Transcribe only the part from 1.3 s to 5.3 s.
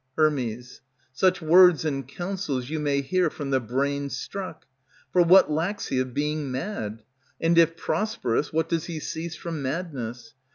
words and counsels you may hear From the brain struck. For